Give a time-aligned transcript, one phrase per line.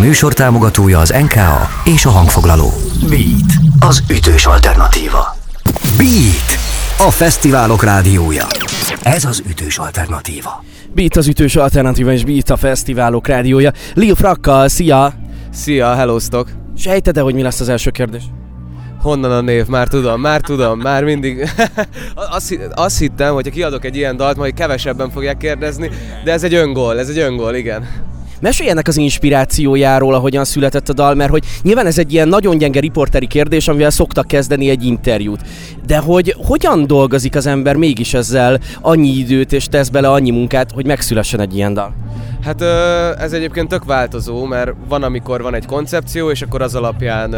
[0.00, 2.72] műsor támogatója az NKA és a hangfoglaló.
[3.08, 5.36] Beat, az ütős alternatíva.
[5.96, 6.58] Beat,
[7.08, 8.46] a fesztiválok rádiója.
[9.02, 10.64] Ez az ütős alternatíva.
[10.94, 13.72] Beat az ütős alternatíva és Beat a fesztiválok rádiója.
[13.94, 15.12] Lil Frakkal, szia!
[15.52, 16.48] Szia, hellóztok!
[16.76, 18.22] Sejted-e, hogy mi lesz az első kérdés?
[19.02, 19.66] Honnan a név?
[19.66, 21.50] Már tudom, már tudom, már mindig.
[22.14, 25.90] azt, azt hittem, hogy ha kiadok egy ilyen dalt, majd kevesebben fogják kérdezni,
[26.24, 27.88] de ez egy öngól, ez egy öngól, igen.
[28.40, 32.80] Meséljenek az inspirációjáról, ahogyan született a dal, mert hogy nyilván ez egy ilyen nagyon gyenge
[32.80, 35.40] riporteri kérdés, amivel szoktak kezdeni egy interjút.
[35.86, 40.70] De hogy hogyan dolgozik az ember mégis ezzel annyi időt és tesz bele annyi munkát,
[40.70, 41.94] hogy megszülessen egy ilyen dal?
[42.44, 42.62] Hát
[43.20, 47.36] ez egyébként tök változó, mert van, amikor van egy koncepció, és akkor az alapján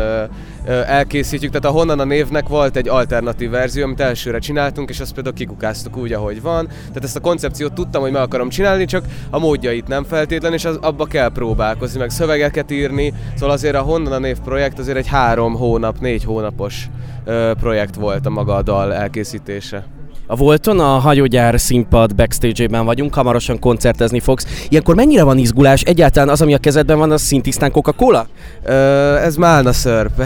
[0.87, 1.53] elkészítjük.
[1.53, 5.35] Tehát a Honnan a névnek volt egy alternatív verzió, amit elsőre csináltunk, és azt például
[5.35, 6.67] kikukáztuk úgy, ahogy van.
[6.67, 10.65] Tehát ezt a koncepciót tudtam, hogy meg akarom csinálni, csak a módjait nem feltétlen, és
[10.65, 13.13] az, abba kell próbálkozni, meg szövegeket írni.
[13.35, 16.89] Szóval azért a Honnan a név projekt azért egy három hónap, négy hónapos
[17.61, 19.87] projekt volt a maga a dal elkészítése.
[20.33, 24.67] A Volton, a hajógyár színpad backstage-ében vagyunk, hamarosan koncertezni fogsz.
[24.69, 25.83] Ilyenkor mennyire van izgulás?
[25.83, 28.27] Egyáltalán az, ami a kezedben van, az szintisztán Coca-Cola?
[28.63, 28.73] Ö,
[29.17, 30.13] ez málna szörp.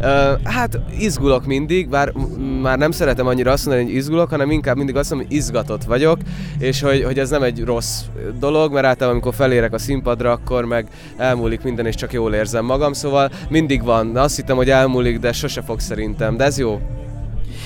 [0.00, 2.12] Ö, hát izgulok mindig, bár
[2.62, 5.84] már nem szeretem annyira azt mondani, hogy izgulok, hanem inkább mindig azt mondom, hogy izgatott
[5.84, 6.18] vagyok,
[6.58, 8.00] és hogy, hogy ez nem egy rossz
[8.38, 12.64] dolog, mert általában amikor felérek a színpadra, akkor meg elmúlik minden, és csak jól érzem
[12.64, 14.16] magam, szóval mindig van.
[14.16, 16.80] Azt hittem, hogy elmúlik, de sose fog szerintem, de ez jó.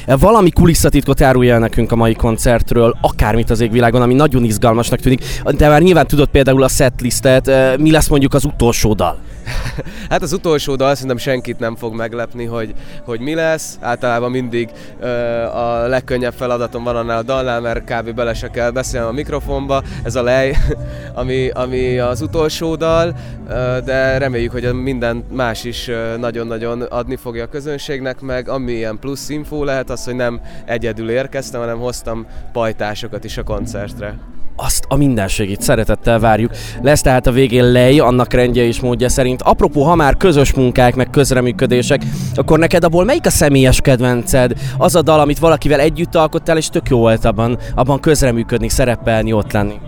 [0.07, 5.25] Valami kulisszatitkot árulja el nekünk a mai koncertről, akármit az égvilágon, ami nagyon izgalmasnak tűnik.
[5.45, 9.19] De már nyilván tudod például a setlistet, mi lesz mondjuk az utolsó dal?
[10.11, 12.75] hát az utolsó dal szerintem senkit nem fog meglepni, hogy,
[13.05, 13.79] hogy mi lesz.
[13.81, 14.69] Általában mindig
[15.01, 15.09] ö,
[15.43, 18.15] a legkönnyebb feladatom van annál a dalnál, mert kb.
[18.15, 19.83] bele se kell beszélni a mikrofonba.
[20.03, 20.57] Ez a lej,
[21.21, 23.15] ami, ami az utolsó dal,
[23.49, 28.99] ö, de reméljük, hogy minden más is nagyon-nagyon adni fogja a közönségnek, meg ami ilyen
[28.99, 34.19] plusz infó lehet az, hogy nem egyedül érkeztem, hanem hoztam pajtásokat is a koncertre
[34.57, 36.51] azt a mindenségét szeretettel várjuk.
[36.83, 39.43] Lesz tehát a végén lej, annak rendje és módja szerint.
[39.43, 42.03] Apropó, ha már közös munkák, meg közreműködések,
[42.35, 44.53] akkor neked abból melyik a személyes kedvenced?
[44.79, 49.33] Az a dal, amit valakivel együtt alkottál, és tök jó volt abban, abban közreműködni, szerepelni,
[49.33, 49.81] ott lenni.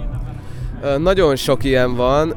[0.98, 2.31] Nagyon sok ilyen van,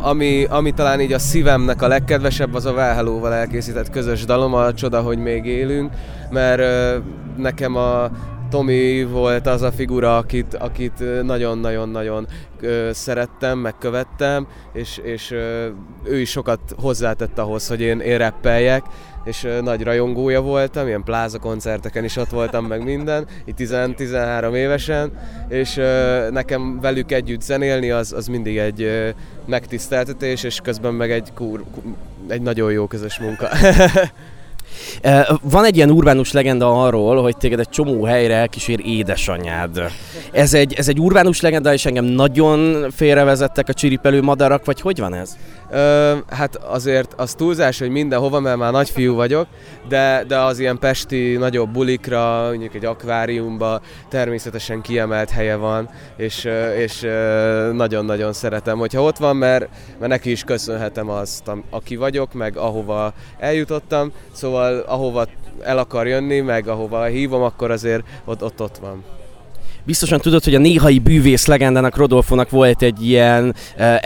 [0.00, 4.74] ami, ami talán így a szívemnek a legkedvesebb, az a Well elkészített közös dalom, a
[4.74, 5.92] Csoda, hogy még élünk,
[6.30, 6.62] mert
[7.36, 8.10] nekem a
[8.54, 12.26] Tomi volt az a figura, akit, akit nagyon-nagyon-nagyon
[12.90, 15.30] szerettem, megkövettem, és, és
[16.04, 18.84] ő is sokat hozzátett ahhoz, hogy én, én rappeljek,
[19.24, 25.12] és nagy rajongója voltam, ilyen pláza koncerteken is ott voltam, meg minden, itt 10-13 évesen,
[25.48, 25.80] és
[26.30, 29.12] nekem velük együtt zenélni az, az mindig egy
[29.46, 31.64] megtiszteltetés, és közben meg egy, kur,
[32.28, 33.48] egy nagyon jó közös munka.
[35.42, 39.82] Van egy ilyen urbánus legenda arról, hogy téged egy csomó helyre elkísér édesanyád.
[40.32, 44.98] Ez egy, ez egy urbánus legenda, és engem nagyon félrevezettek a csiripelő madarak, vagy hogy
[44.98, 45.36] van ez?
[45.70, 49.46] Ö, hát azért az túlzás, hogy mindenhova, mert már nagyfiú vagyok,
[49.88, 56.48] de, de az ilyen pesti nagyobb bulikra, mondjuk egy akváriumba természetesen kiemelt helye van, és,
[56.76, 57.06] és
[57.72, 63.12] nagyon-nagyon szeretem, hogyha ott van, mert, mert neki is köszönhetem azt, aki vagyok, meg ahova
[63.38, 65.26] eljutottam, szóval ahova
[65.62, 69.04] el akar jönni, meg ahova hívom, akkor azért ott, ott, ott van.
[69.86, 73.54] Biztosan tudod, hogy a néhai bűvész legendának Rodolfónak volt egy ilyen uh,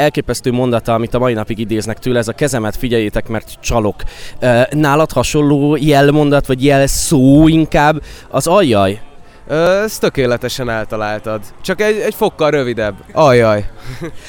[0.01, 4.03] elképesztő mondata, amit a mai napig idéznek tőle, ez a kezemet figyeljétek, mert csalok.
[4.43, 9.01] Uh, nálad hasonló jelmondat, vagy jelszó inkább az ajjaj?
[9.49, 11.41] Ezt tökéletesen eltaláltad.
[11.63, 12.95] Csak egy, egy fokkal rövidebb.
[13.13, 13.65] Ajjaj.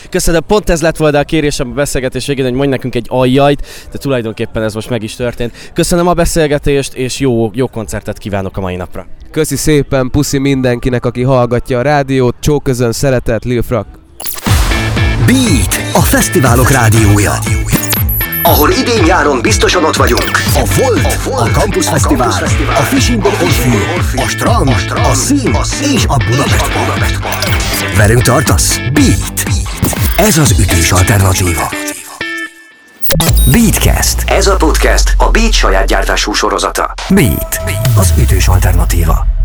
[0.09, 3.67] Köszönöm, pont ez lett volna a kérésem a beszélgetés végén, hogy mondj nekünk egy ajjajt,
[3.91, 5.71] de tulajdonképpen ez most meg is történt.
[5.73, 9.05] Köszönöm a beszélgetést, és jó, jó koncertet kívánok a mai napra.
[9.31, 12.35] Köszi szépen, puszi mindenkinek, aki hallgatja a rádiót.
[12.39, 13.87] Csóközön, szeretet, Lil Frak.
[15.25, 17.33] Beat, a fesztiválok rádiója
[18.43, 20.31] ahol idén-nyáron biztosan ott vagyunk.
[20.53, 23.77] A Volt, a, Volt, a Campus a Fesztivál, Campus Fesztivál, a Fishing Orfű,
[24.15, 26.65] a Strand, a, Strand, a Szín, a Szín és a Budapest
[27.19, 27.47] Park.
[27.97, 28.77] Velünk tartasz?
[28.93, 29.43] Beat.
[30.15, 31.71] Ez az ütős alternatíva.
[33.51, 34.23] Beatcast.
[34.25, 36.93] Ez a podcast a Beat saját gyártású sorozata.
[37.09, 37.61] Beat.
[37.95, 39.38] Az ütős alternatíva.